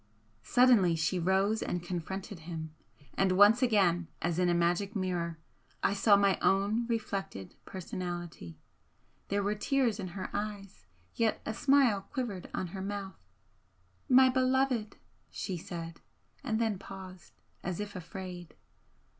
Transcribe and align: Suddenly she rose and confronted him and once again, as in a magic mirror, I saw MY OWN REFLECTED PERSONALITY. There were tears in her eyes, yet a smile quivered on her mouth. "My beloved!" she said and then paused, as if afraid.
Suddenly 0.41 0.95
she 0.95 1.19
rose 1.19 1.61
and 1.61 1.83
confronted 1.83 2.39
him 2.39 2.73
and 3.13 3.33
once 3.33 3.61
again, 3.61 4.07
as 4.19 4.39
in 4.39 4.49
a 4.49 4.53
magic 4.55 4.95
mirror, 4.95 5.37
I 5.83 5.93
saw 5.93 6.15
MY 6.15 6.39
OWN 6.41 6.87
REFLECTED 6.87 7.53
PERSONALITY. 7.65 8.57
There 9.27 9.43
were 9.43 9.53
tears 9.53 9.99
in 9.99 10.07
her 10.17 10.31
eyes, 10.33 10.87
yet 11.13 11.39
a 11.45 11.53
smile 11.53 12.01
quivered 12.11 12.49
on 12.51 12.69
her 12.73 12.81
mouth. 12.81 13.27
"My 14.09 14.27
beloved!" 14.27 14.95
she 15.29 15.55
said 15.55 16.01
and 16.43 16.59
then 16.59 16.79
paused, 16.79 17.33
as 17.61 17.79
if 17.79 17.95
afraid. 17.95 18.55